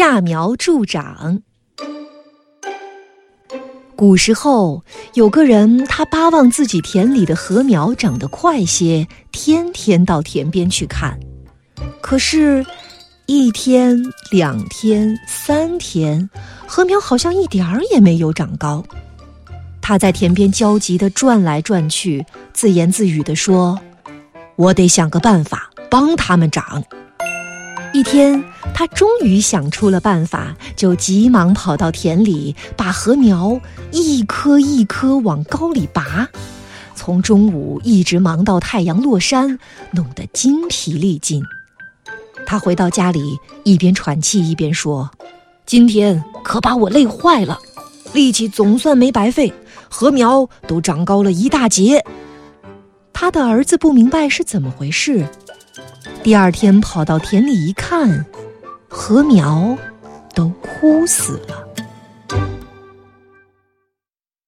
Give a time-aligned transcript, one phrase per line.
[0.00, 1.42] 揠苗助长。
[3.94, 11.20] 古时候有个人，他巴望自己田里的禾苗长得快些，天天到田边去看。
[12.00, 12.64] 可是，
[13.26, 16.30] 一天、两天、三天，
[16.66, 18.82] 禾苗好像一点儿也没有长高。
[19.82, 22.24] 他在田边焦急地转来转去，
[22.54, 23.78] 自言自语地说
[24.56, 26.82] ：“我得想个办法帮他们长。”
[27.92, 36.28] 一天，他终于想出了办法，就急忙跑到田里，把禾苗一棵一棵往高里拔，
[36.94, 39.58] 从中午一直忙到太阳落山，
[39.90, 41.42] 弄得筋疲力尽。
[42.46, 45.10] 他回到家里，一边喘气一边说
[45.66, 47.58] ：“今天可把我累坏了，
[48.12, 49.52] 力气总算没白费，
[49.90, 52.04] 禾苗都长高了一大截。”
[53.12, 55.28] 他的儿子不明白是怎么回事。
[56.22, 58.24] 第二天跑到田里一看，
[58.88, 59.76] 禾苗
[60.34, 61.66] 都枯死了。